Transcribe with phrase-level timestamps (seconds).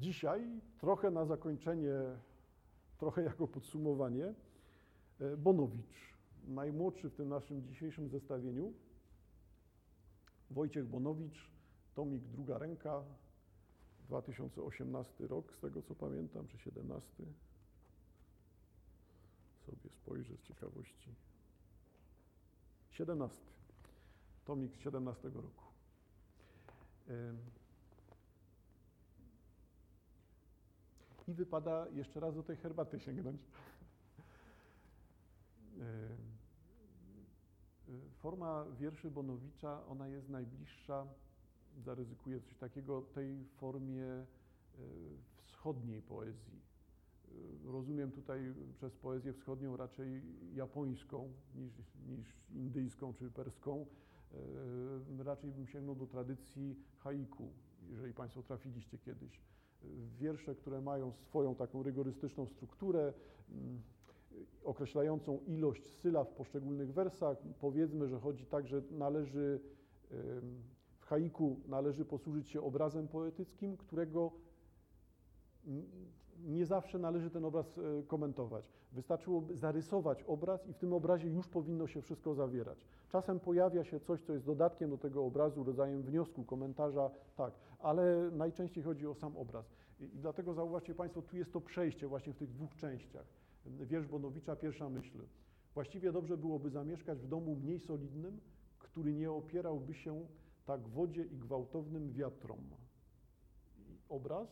[0.00, 1.94] dzisiaj, trochę na zakończenie,
[2.98, 4.34] trochę jako podsumowanie,
[5.20, 6.14] e, Bonowicz,
[6.48, 8.72] najmłodszy w tym naszym dzisiejszym zestawieniu,
[10.50, 11.50] Wojciech Bonowicz,
[11.94, 13.04] tomik druga ręka,
[14.08, 17.24] 2018 rok, z tego co pamiętam, czy 17.
[19.66, 21.14] Sobie spojrzę z ciekawości.
[22.90, 23.40] 17.
[24.44, 25.64] Tomik z 17 roku.
[31.30, 33.40] I wypada jeszcze raz do tej herbaty sięgnąć.
[38.18, 41.06] Forma wierszy Bonowicza, ona jest najbliższa,
[41.78, 44.26] zaryzykuję coś takiego, tej formie e,
[45.42, 46.60] wschodniej poezji.
[47.28, 50.22] E, rozumiem tutaj przez poezję wschodnią raczej
[50.54, 51.72] japońską niż,
[52.08, 53.86] niż indyjską czy perską.
[55.20, 57.52] E, raczej bym sięgnął do tradycji haiku,
[57.90, 59.40] jeżeli Państwo trafiliście kiedyś.
[60.18, 63.12] Wiersze, które mają swoją taką rygorystyczną strukturę,
[63.50, 63.82] mm,
[64.64, 67.38] określającą ilość sylab w poszczególnych wersach.
[67.60, 69.60] Powiedzmy, że chodzi tak, że należy
[70.98, 74.32] w haiku należy posłużyć się obrazem poetyckim, którego
[76.44, 78.68] nie zawsze należy ten obraz e, komentować.
[78.92, 82.86] Wystarczyłoby zarysować obraz i w tym obrazie już powinno się wszystko zawierać.
[83.08, 88.30] Czasem pojawia się coś, co jest dodatkiem do tego obrazu, rodzajem wniosku, komentarza, tak, ale
[88.32, 89.70] najczęściej chodzi o sam obraz.
[90.00, 93.26] I dlatego zauważcie Państwo, tu jest to przejście właśnie w tych dwóch częściach.
[93.66, 95.18] Wiersz Bonowicza, pierwsza myśl.
[95.74, 98.40] Właściwie dobrze byłoby zamieszkać w domu mniej solidnym,
[98.78, 100.26] który nie opierałby się
[100.64, 102.70] tak wodzie i gwałtownym wiatrom.
[104.08, 104.48] Obraz,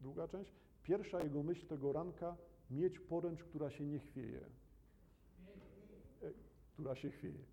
[0.00, 0.63] druga część.
[0.84, 2.36] Pierwsza jego myśl tego ranka,
[2.70, 4.40] mieć poręcz, która się nie chwieje.
[6.22, 6.30] E,
[6.72, 7.44] która się chwieje.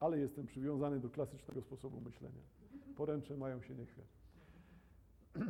[0.00, 2.42] Ale jestem przywiązany do klasycznego sposobu myślenia.
[2.96, 4.06] Poręcze mają się nie chwiać.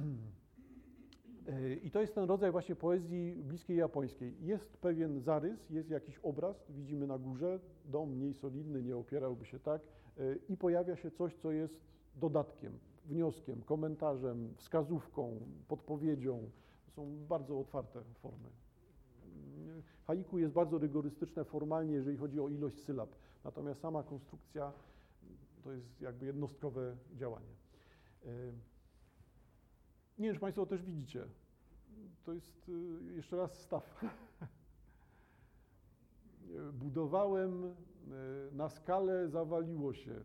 [1.48, 4.34] E, I to jest ten rodzaj właśnie poezji bliskiej japońskiej.
[4.40, 9.58] Jest pewien zarys, jest jakiś obraz, widzimy na górze, dom mniej solidny, nie opierałby się
[9.58, 9.82] tak,
[10.18, 11.80] e, i pojawia się coś, co jest
[12.16, 16.50] dodatkiem, wnioskiem, komentarzem, wskazówką, podpowiedzią.
[16.96, 18.48] Są bardzo otwarte formy.
[20.06, 23.10] Haiku jest bardzo rygorystyczne formalnie, jeżeli chodzi o ilość sylab,
[23.44, 24.72] natomiast sama konstrukcja
[25.64, 27.54] to jest jakby jednostkowe działanie.
[28.24, 28.28] E,
[30.18, 31.24] nie wiem, czy Państwo też widzicie.
[32.24, 34.04] To jest y, jeszcze raz staw.
[36.72, 37.74] Budowałem y,
[38.52, 40.22] na skalę, zawaliło się.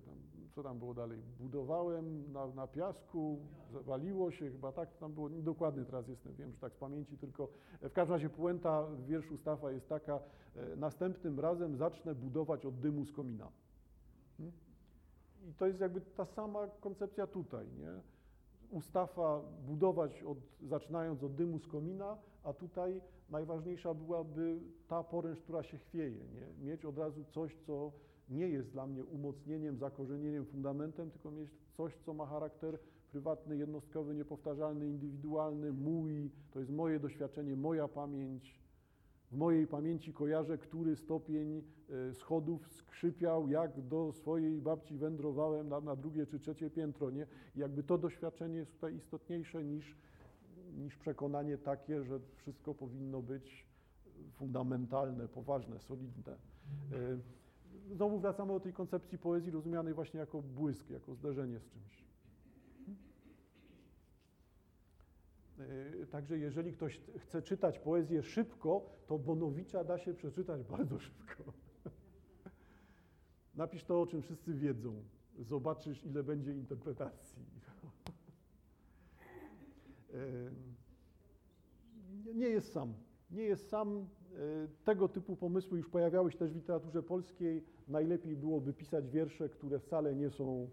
[0.56, 1.20] Co tam było dalej?
[1.40, 3.40] Budowałem na, na piasku,
[3.72, 5.30] zawaliło się, chyba tak tam było.
[5.30, 7.48] Dokładny teraz jestem, wiem, że tak z pamięci, tylko
[7.82, 10.20] w każdym razie puenta w wierszu Stafa jest taka,
[10.56, 13.52] y, następnym razem zacznę budować od dymu z komina.
[14.38, 14.54] Hmm?
[15.50, 18.02] I to jest jakby ta sama koncepcja tutaj, nie?
[18.72, 25.64] ustawa budować od, zaczynając od dymu z komina, a tutaj najważniejsza byłaby ta poręcz, która
[25.64, 26.66] się chwieje, nie?
[26.66, 27.92] mieć od razu coś, co
[28.31, 32.80] nie jest dla mnie umocnieniem, zakorzenieniem, fundamentem, tylko mieć coś, co ma charakter
[33.12, 38.62] prywatny, jednostkowy, niepowtarzalny, indywidualny, mój, to jest moje doświadczenie, moja pamięć,
[39.31, 45.81] w mojej pamięci kojarzę, który stopień e, schodów skrzypiał, jak do swojej babci wędrowałem na,
[45.81, 47.09] na drugie czy trzecie piętro.
[47.09, 47.28] Nie?
[47.56, 49.97] I jakby to doświadczenie jest tutaj istotniejsze niż,
[50.78, 53.66] niż przekonanie takie, że wszystko powinno być
[54.31, 56.36] fundamentalne, poważne, solidne.
[57.91, 62.03] Znowu wracamy do tej koncepcji poezji rozumianej właśnie jako błysk, jako zderzenie z czymś.
[65.59, 71.44] E, także jeżeli ktoś chce czytać poezję szybko, to Bonowicza da się przeczytać bardzo szybko.
[73.56, 75.03] Napisz to, o czym wszyscy wiedzą.
[75.40, 77.46] Zobaczysz, ile będzie interpretacji.
[80.13, 80.18] E,
[82.40, 82.94] nie jest sam.
[83.31, 84.08] Nie jest sam.
[84.38, 87.64] E, tego typu pomysły już pojawiały się też w literaturze polskiej.
[87.88, 90.69] Najlepiej byłoby pisać wiersze, które wcale nie są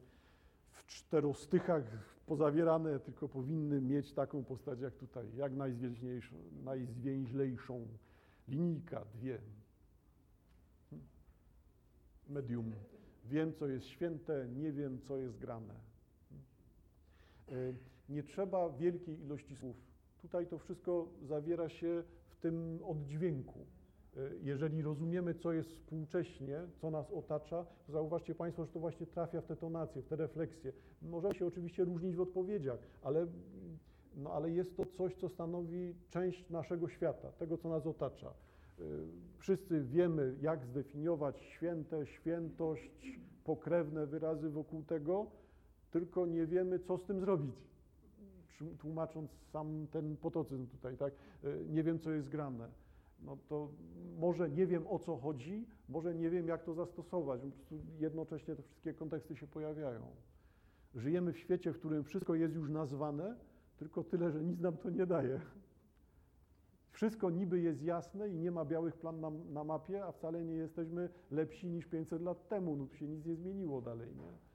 [0.71, 1.85] w czterostychach
[2.27, 5.53] pozawierane, tylko powinny mieć taką postać jak tutaj, jak
[6.65, 7.87] najzwięźlejszą,
[8.49, 9.39] linijka, dwie.
[10.91, 11.09] Hmm?
[12.29, 12.73] Medium.
[13.25, 15.75] Wiem, co jest święte, nie wiem, co jest grane.
[16.29, 16.45] Hmm?
[17.49, 17.75] E,
[18.09, 19.77] nie trzeba wielkiej ilości słów.
[20.23, 22.03] Tutaj to wszystko zawiera się
[22.41, 23.67] tym oddźwięku.
[24.17, 29.07] E, jeżeli rozumiemy, co jest współcześnie, co nas otacza, to zauważcie Państwo, że to właśnie
[29.07, 30.73] trafia w te tonacje, w te refleksje.
[31.03, 33.27] Możemy się oczywiście różnić w odpowiedziach, ale,
[34.17, 38.29] no, ale jest to coś, co stanowi część naszego świata, tego, co nas otacza.
[38.29, 38.83] E,
[39.39, 45.27] wszyscy wiemy, jak zdefiniować święte, świętość, pokrewne wyrazy wokół tego,
[45.91, 47.69] tylko nie wiemy, co z tym zrobić
[48.79, 51.15] tłumacząc sam ten potocyzm tutaj, tak?
[51.45, 52.69] E, Nie wiem, co jest grane.
[53.21, 53.69] No to
[54.19, 57.41] może nie wiem, o co chodzi, może nie wiem, jak to zastosować.
[57.41, 60.07] Po prostu jednocześnie te wszystkie konteksty się pojawiają.
[60.95, 63.37] Żyjemy w świecie, w którym wszystko jest już nazwane,
[63.77, 65.41] tylko tyle, że nic nam to nie daje.
[66.91, 70.55] Wszystko niby jest jasne i nie ma białych plam na, na mapie, a wcale nie
[70.55, 72.77] jesteśmy lepsi niż 500 lat temu.
[72.77, 74.48] No tu się nic nie zmieniło dalej, nie?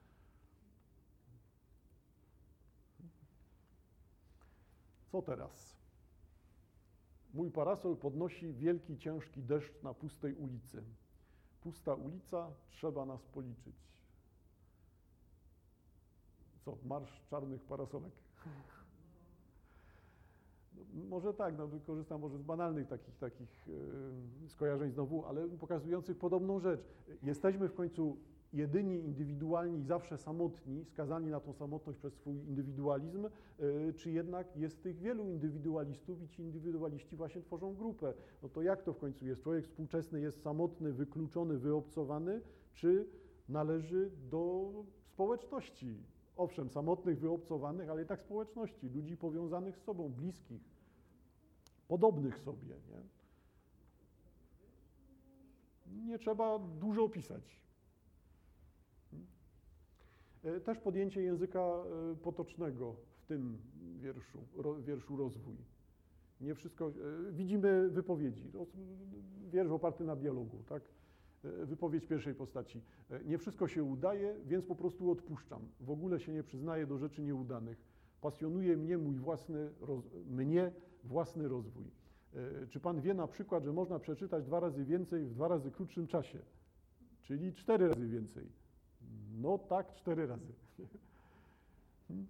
[5.14, 5.76] Co teraz?
[7.34, 10.84] Mój parasol podnosi wielki, ciężki deszcz na pustej ulicy.
[11.62, 13.76] Pusta ulica, trzeba nas policzyć.
[16.66, 18.12] Co, marsz czarnych parasolek?
[20.76, 26.18] No, może tak, no, korzystam może z banalnych takich, takich yy, skojarzeń znowu, ale pokazujących
[26.18, 26.82] podobną rzecz.
[27.24, 28.18] Jesteśmy w końcu
[28.54, 33.28] jedyni, indywidualni i zawsze samotni, skazani na tą samotność przez swój indywidualizm,
[33.60, 38.14] yy, czy jednak jest tych wielu indywidualistów i ci indywidualiści właśnie tworzą grupę.
[38.44, 39.42] No to jak to w końcu jest?
[39.42, 42.42] Człowiek współczesny jest samotny, wykluczony, wyobcowany,
[42.74, 43.08] czy
[43.50, 44.72] należy do
[45.06, 46.04] społeczności?
[46.36, 50.62] Owszem, samotnych, wyobcowanych, ale tak społeczności, ludzi powiązanych z sobą, bliskich,
[51.88, 52.76] podobnych sobie.
[55.92, 57.63] Nie, nie trzeba dużo pisać.
[60.44, 63.58] E, Też podjęcie języka e, potocznego w tym
[63.98, 64.40] wierszu,
[64.80, 65.56] wierszu rozwój.
[66.42, 66.92] Nie wszystko, e,
[67.32, 68.52] widzimy wypowiedzi,
[69.52, 70.84] wiersz oparty na dialogu, tak?
[71.66, 72.82] Wypowiedź pierwszej postaci.
[73.26, 75.62] Nie wszystko się udaje, więc po prostu odpuszczam.
[75.80, 77.78] W ogóle się nie przyznaję do rzeczy nieudanych.
[78.22, 80.72] Pasjonuje mnie mój własny, roz, mnie
[81.04, 81.86] własny rozwój.
[82.70, 86.08] Czy pan wie na przykład, że można przeczytać dwa razy więcej w dwa razy krótszym
[86.08, 86.40] czasie?
[87.22, 88.63] Czyli cztery razy więcej.
[89.34, 90.54] No tak, cztery razy.
[92.08, 92.28] Hmm?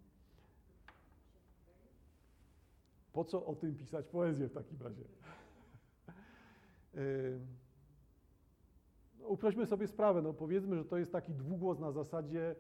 [3.14, 5.04] Po co o tym pisać poezję w takim razie?
[9.20, 12.56] No, Uprośmy sobie sprawę, no powiedzmy, że to jest taki dwugłos na zasadzie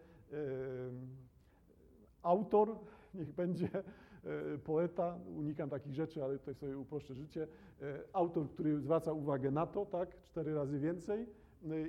[2.23, 2.75] autor,
[3.13, 7.47] niech będzie e, poeta, unikam takich rzeczy, ale tutaj sobie uproszczę życie,
[7.81, 11.27] e, autor, który zwraca uwagę na to, tak, cztery razy więcej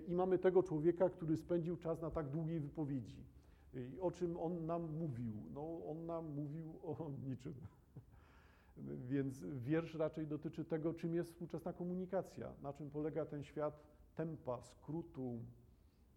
[0.09, 3.25] i mamy tego człowieka, który spędził czas na tak długiej wypowiedzi.
[3.75, 5.33] I o czym on nam mówił?
[5.55, 7.55] No, on nam mówił o niczym.
[9.11, 13.81] Więc wiersz raczej dotyczy tego, czym jest współczesna komunikacja, na czym polega ten świat
[14.15, 15.39] tempa, skrótu,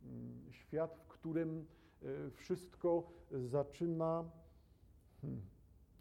[0.04, 1.66] mm, świat, w którym
[2.04, 3.12] e, wszystko
[3.46, 4.32] zaczyna
[5.22, 5.42] hmm,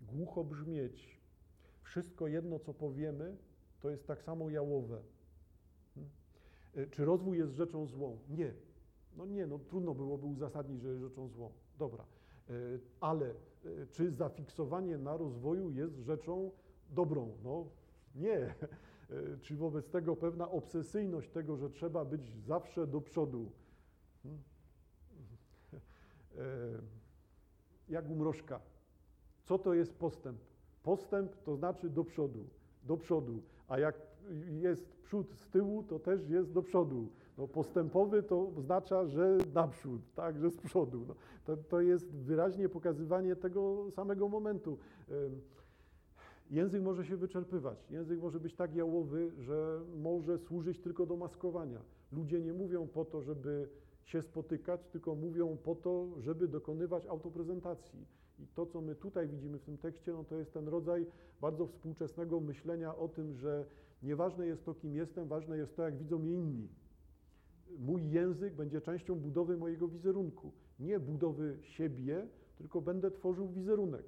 [0.01, 1.21] głucho brzmieć.
[1.83, 3.37] Wszystko jedno, co powiemy,
[3.81, 5.03] to jest tak samo jałowe.
[6.77, 8.19] E, Czy rozwój jest rzeczą złą?
[8.29, 8.55] Nie.
[9.17, 11.53] No nie, no trudno byłoby uzasadnić, że jest rzeczą złą.
[11.79, 12.05] Dobra.
[12.49, 12.53] E,
[13.01, 13.35] Ale e,
[13.91, 16.51] czy zafiksowanie na rozwoju jest rzeczą
[16.91, 17.37] dobrą?
[17.45, 17.67] No
[18.15, 18.39] nie.
[19.43, 23.53] Czy wobec tego pewna obsesyjność tego, że trzeba być zawsze do przodu?
[24.23, 24.43] Hmm.
[27.89, 28.61] Jak u mrożka.
[29.45, 30.39] Co to jest postęp?
[30.83, 32.47] Postęp to znaczy do przodu,
[32.83, 33.43] do przodu.
[33.69, 33.97] A jak
[34.49, 37.09] jest przód z tyłu, to też jest do przodu.
[37.39, 41.05] No, postępowy to oznacza, że naprzód, tak, że z przodu.
[41.09, 41.15] No,
[41.45, 44.79] to, to jest wyraźnie pokazywanie tego samego momentu.
[46.51, 47.91] Język może się wyczerpywać.
[47.91, 51.81] Język może być tak jałowy, że może służyć tylko do maskowania.
[52.13, 53.69] Ludzie nie mówią po to, żeby
[54.05, 58.07] się spotykać, tylko mówią po to, żeby dokonywać autoprezentacji.
[58.39, 61.07] I to, co my tutaj widzimy w tym tekście, no to jest ten rodzaj
[61.41, 63.65] bardzo współczesnego myślenia o tym, że
[64.03, 66.69] nieważne jest to, kim jestem, ważne jest to, jak widzą mnie inni.
[67.79, 70.53] Mój język będzie częścią budowy mojego wizerunku.
[70.81, 72.27] Nie budowy siebie,
[72.59, 74.05] tylko będę tworzył wizerunek.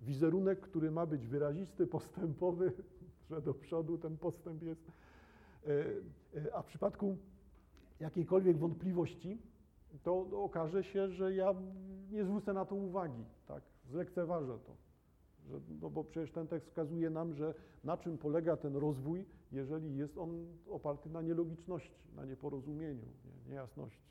[0.00, 2.72] Wizerunek, który ma być wyrazisty, postępowy,
[3.30, 4.80] że do przodu ten postęp jest.
[5.66, 5.70] E,
[6.36, 7.16] e, A w przypadku
[8.00, 9.38] jakiejkolwiek wątpliwości,
[10.02, 11.54] to okaże się, że ja
[12.10, 13.62] nie zwrócę na to uwagi, tak?
[13.90, 14.83] Zlekceważę to.
[15.50, 19.96] Że, no bo przecież ten tekst wskazuje nam, że na czym polega ten rozwój, jeżeli
[19.96, 24.04] jest on oparty na nielogiczności, na nieporozumieniu, nie, niejasności.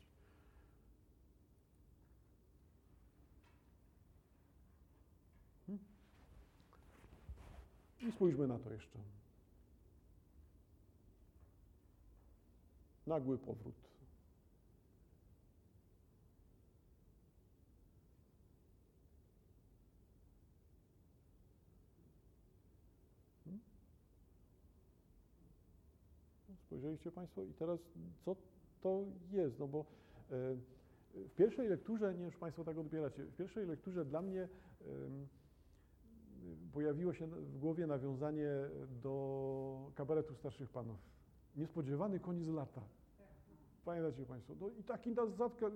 [5.66, 5.84] Hmm?
[8.02, 8.98] I spójrzmy na to jeszcze.
[13.06, 13.74] Nagły powrót.
[23.44, 23.60] Hmm?
[26.74, 27.80] Spojrzeliście Państwo i teraz
[28.24, 28.36] co
[28.80, 29.58] to jest?
[29.58, 29.84] No bo
[30.30, 30.56] e,
[31.14, 34.48] W pierwszej lekturze, nie wiem, czy Państwo tak odbieracie, w pierwszej lekturze dla mnie
[36.72, 38.48] pojawiło się w głowie nawiązanie
[39.02, 40.98] do kabaretu starszych panów.
[41.56, 42.80] Niespodziewany koniec lata.
[43.84, 44.54] Pamiętacie Państwo?
[44.60, 45.70] No i taki nas zatka,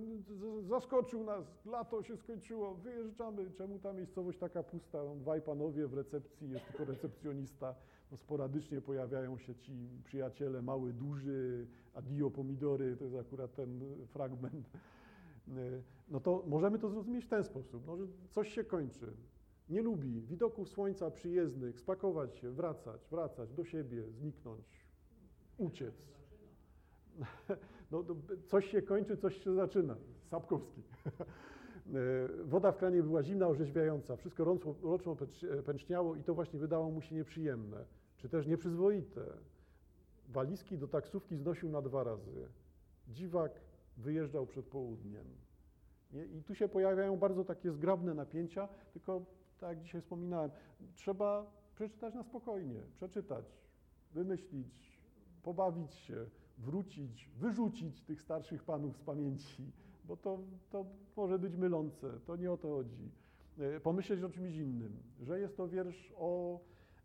[0.60, 5.04] zaskoczył nas, lato się skończyło, wyjeżdżamy, czemu ta miejscowość taka pusta?
[5.04, 7.74] No, dwaj panowie w recepcji, jest tylko recepcjonista,
[8.10, 14.70] no, sporadycznie pojawiają się ci przyjaciele, mały, duży, adio pomidory, to jest akurat ten fragment.
[16.08, 19.12] No to możemy to zrozumieć w ten sposób, no, że coś się kończy,
[19.68, 24.86] nie lubi widoków słońca przyjezdnych, spakować się, wracać, wracać do siebie, zniknąć,
[25.58, 25.94] uciec.
[27.90, 28.04] No,
[28.46, 29.96] coś się kończy, coś się zaczyna.
[30.24, 30.82] Sapkowski.
[32.44, 35.16] Woda w kranie była zimna, orzeźwiająca, wszystko roczno, roczno
[35.66, 37.84] pęczniało i to właśnie wydało mu się nieprzyjemne,
[38.16, 39.24] czy też nieprzyzwoite.
[40.28, 42.48] Walizki do taksówki znosił na dwa razy.
[43.08, 43.60] Dziwak
[43.96, 45.26] wyjeżdżał przed południem.
[46.12, 46.24] Nie?
[46.24, 49.22] I tu się pojawiają bardzo takie zgrabne napięcia, tylko
[49.58, 50.50] tak jak dzisiaj wspominałem,
[50.94, 53.44] trzeba przeczytać na spokojnie, przeczytać,
[54.12, 55.00] wymyślić,
[55.42, 56.26] pobawić się,
[56.58, 59.72] wrócić, wyrzucić tych starszych panów z pamięci,
[60.08, 60.38] bo to,
[60.70, 60.86] to
[61.16, 63.10] może być mylące, to nie o to chodzi.
[63.58, 66.60] E, pomyśleć o czymś innym, że jest to wiersz o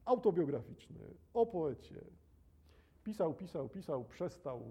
[0.06, 1.00] autobiograficzny,
[1.34, 2.02] o poecie.
[3.04, 4.62] Pisał, pisał, pisał, przestał,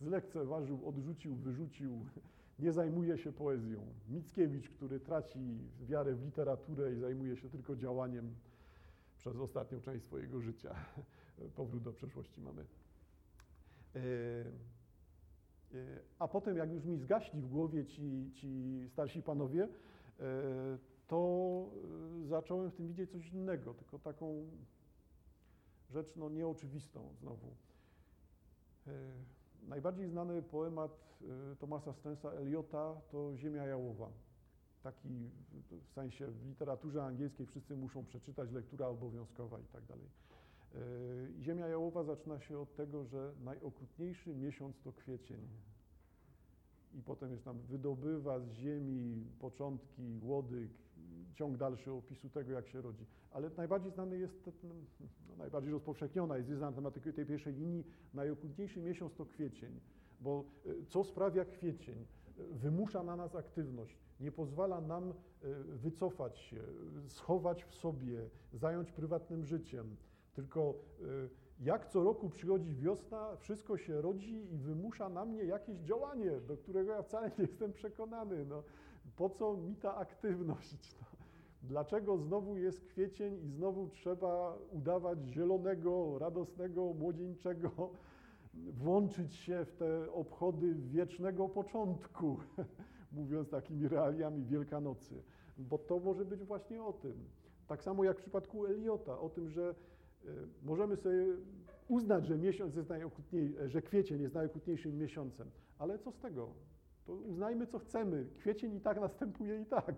[0.00, 2.06] zlekceważył, odrzucił, wyrzucił,
[2.58, 3.86] nie zajmuje się poezją.
[4.08, 8.34] Mickiewicz, który traci wiarę w literaturę i zajmuje się tylko działaniem
[9.18, 10.74] przez ostatnią część swojego życia.
[11.56, 12.64] Powrót do przeszłości mamy.
[15.74, 19.68] E, e, a potem, jak już mi zgaśli w głowie ci, ci starsi panowie,
[20.20, 21.70] e, to
[22.24, 24.50] zacząłem w tym widzieć coś innego, tylko taką
[25.90, 27.56] rzecz no, nieoczywistą znowu.
[29.62, 31.22] Najbardziej znany poemat
[31.58, 34.10] Tomasa Stensa Eliota to Ziemia Jałowa.
[34.82, 35.30] Taki
[35.70, 40.08] w sensie w literaturze angielskiej wszyscy muszą przeczytać, lektura obowiązkowa i tak dalej.
[40.76, 45.48] E, Ziemia jałowa zaczyna się od tego, że najokrutniejszy miesiąc to kwiecień.
[46.94, 50.70] I potem jest tam wydobywa z ziemi początki, łodyg,
[51.34, 53.06] ciąg dalszy opisu tego, jak się rodzi.
[53.30, 54.50] Ale najbardziej znany jest,
[55.28, 59.80] no, najbardziej rozpowszechniona jest wiedza na temat tej pierwszej linii, najokrutniejszy miesiąc to kwiecień.
[60.20, 62.06] Bo e, co sprawia kwiecień?
[62.50, 65.14] Wymusza na nas aktywność, nie pozwala nam e,
[65.64, 66.60] wycofać się,
[67.06, 69.96] schować w sobie, zająć prywatnym życiem.
[70.36, 71.28] Tylko y,
[71.60, 76.56] jak co roku przychodzi wiosna, wszystko się rodzi i wymusza na mnie jakieś działanie, do
[76.56, 78.44] którego ja wcale nie jestem przekonany.
[78.44, 78.62] No,
[79.16, 80.96] po co mi ta aktywność?
[81.00, 81.06] No,
[81.62, 87.70] dlaczego znowu jest kwiecień i znowu trzeba udawać zielonego, radosnego, młodzieńczego,
[88.54, 92.36] włączyć się w te obchody wiecznego początku,
[93.12, 95.22] mówiąc takimi realiami Wielkanocy?
[95.58, 97.24] Bo to może być właśnie o tym.
[97.66, 99.74] Tak samo jak w przypadku Eliota, o tym, że
[100.62, 101.24] możemy sobie
[101.88, 106.48] uznać, że miesiąc jest najokrutniejszy, że kwiecień jest najokrutniejszym miesiącem, ale co z tego?
[107.06, 108.26] To uznajmy, co chcemy.
[108.38, 109.94] Kwiecień i tak następuje i tak.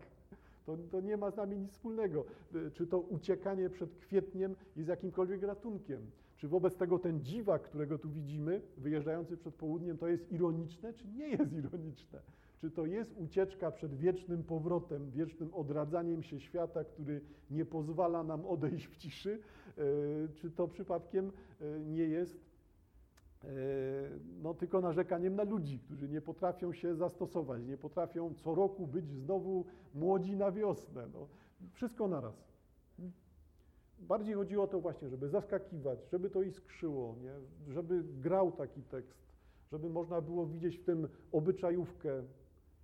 [0.66, 2.24] To, to nie ma z nami nic wspólnego.
[2.54, 6.10] E, czy to uciekanie przed kwietniem jest jakimkolwiek ratunkiem?
[6.36, 11.08] Czy wobec tego ten dziwak, którego tu widzimy, wyjeżdżający przed południem, to jest ironiczne, czy
[11.08, 12.20] nie jest ironiczne?
[12.60, 17.20] Czy to jest ucieczka przed wiecznym powrotem, wiecznym odradzaniem się świata, który
[17.50, 19.38] nie pozwala nam odejść w ciszy?
[19.78, 22.40] E, czy to przypadkiem e, nie jest
[23.44, 23.48] e,
[24.42, 29.10] no, tylko narzekaniem na ludzi, którzy nie potrafią się zastosować, nie potrafią co roku być
[29.10, 31.08] znowu młodzi na wiosnę.
[31.12, 31.28] No,
[31.72, 32.34] wszystko naraz.
[33.98, 37.34] Bardziej chodziło o to właśnie, żeby zaskakiwać, żeby to iskrzyło, nie?
[37.74, 39.18] żeby grał taki tekst,
[39.72, 42.22] żeby można było widzieć w tym obyczajówkę,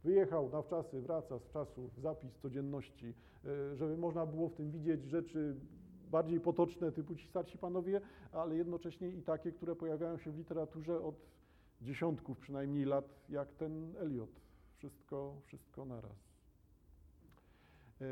[0.04, 3.14] Wyjechał na wczasy, wraca z czasu, zapis codzienności,
[3.74, 5.56] żeby można było w tym widzieć rzeczy
[6.14, 8.00] bardziej potoczne typu ci starsi panowie,
[8.32, 11.14] ale jednocześnie i takie, które pojawiają się w literaturze od
[11.82, 14.30] dziesiątków przynajmniej lat, jak ten Eliot.
[14.76, 16.18] Wszystko, wszystko naraz.
[18.00, 18.06] E,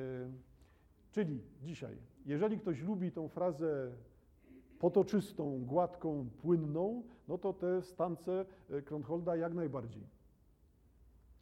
[1.12, 3.92] czyli dzisiaj, jeżeli ktoś lubi tą frazę
[4.78, 10.06] potoczystą, gładką, płynną, no to te stance e, Kronholda jak najbardziej.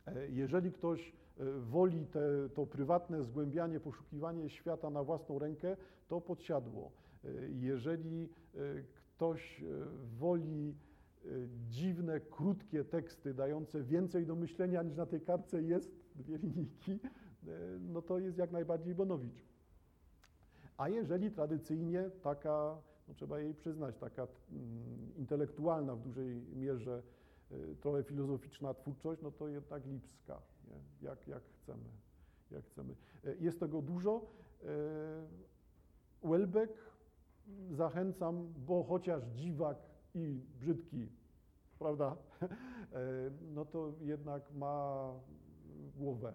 [0.07, 1.13] E, jeżeli ktoś
[1.61, 5.77] woli te, to prywatne zgłębianie, poszukiwanie świata na własną rękę,
[6.09, 6.93] to podsiadło.
[7.25, 8.29] E, jeżeli
[9.17, 9.65] ktoś
[10.19, 10.75] woli
[11.69, 16.99] dziwne, krótkie teksty dające więcej do myślenia niż na tej kartce jest, dwie linijki,
[17.81, 19.45] no to jest jak najbardziej Bonowicz.
[20.77, 22.77] A jeżeli tradycyjnie taka,
[23.09, 27.03] no trzeba jej przyznać, taka mm, intelektualna w dużej mierze
[27.81, 30.43] trochę filozoficzna twórczość, no to jednak Lipska.
[30.71, 31.09] Nie?
[31.09, 31.85] Jak, jak chcemy,
[32.51, 32.95] jak chcemy.
[33.25, 34.31] E, Jest tego dużo.
[34.63, 36.75] E, Welbeck
[37.71, 39.79] zachęcam, bo chociaż dziwak
[40.15, 41.09] i brzydki,
[41.79, 42.49] prawda, e,
[43.55, 45.13] no to jednak ma
[45.97, 46.35] głowę